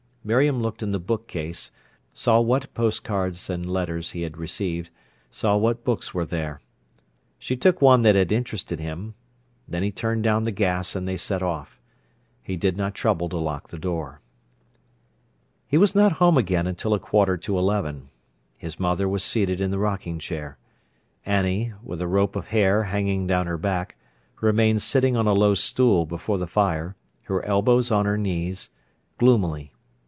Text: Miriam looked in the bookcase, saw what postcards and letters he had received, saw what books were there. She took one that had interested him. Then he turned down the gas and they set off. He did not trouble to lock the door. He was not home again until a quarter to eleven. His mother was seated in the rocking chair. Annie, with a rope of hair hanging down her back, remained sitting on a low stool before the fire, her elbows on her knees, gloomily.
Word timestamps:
Miriam 0.23 0.61
looked 0.61 0.83
in 0.83 0.91
the 0.91 0.99
bookcase, 0.99 1.71
saw 2.13 2.39
what 2.39 2.71
postcards 2.75 3.49
and 3.49 3.65
letters 3.65 4.11
he 4.11 4.21
had 4.21 4.37
received, 4.37 4.91
saw 5.31 5.57
what 5.57 5.83
books 5.83 6.13
were 6.13 6.27
there. 6.27 6.61
She 7.39 7.55
took 7.57 7.81
one 7.81 8.03
that 8.03 8.13
had 8.13 8.31
interested 8.31 8.79
him. 8.79 9.15
Then 9.67 9.81
he 9.81 9.91
turned 9.91 10.21
down 10.21 10.43
the 10.43 10.51
gas 10.51 10.95
and 10.95 11.07
they 11.07 11.17
set 11.17 11.41
off. 11.41 11.79
He 12.43 12.55
did 12.55 12.77
not 12.77 12.93
trouble 12.93 13.29
to 13.29 13.37
lock 13.37 13.69
the 13.69 13.79
door. 13.79 14.21
He 15.65 15.75
was 15.79 15.95
not 15.95 16.11
home 16.11 16.37
again 16.37 16.67
until 16.67 16.93
a 16.93 16.99
quarter 16.99 17.35
to 17.37 17.57
eleven. 17.57 18.09
His 18.59 18.79
mother 18.79 19.09
was 19.09 19.23
seated 19.23 19.59
in 19.59 19.71
the 19.71 19.79
rocking 19.79 20.19
chair. 20.19 20.59
Annie, 21.25 21.73
with 21.81 21.99
a 21.99 22.07
rope 22.07 22.35
of 22.35 22.49
hair 22.49 22.83
hanging 22.83 23.25
down 23.25 23.47
her 23.47 23.57
back, 23.57 23.95
remained 24.39 24.83
sitting 24.83 25.17
on 25.17 25.25
a 25.25 25.33
low 25.33 25.55
stool 25.55 26.05
before 26.05 26.37
the 26.37 26.45
fire, 26.45 26.95
her 27.23 27.43
elbows 27.43 27.89
on 27.89 28.05
her 28.05 28.19
knees, 28.19 28.69
gloomily. 29.17 29.73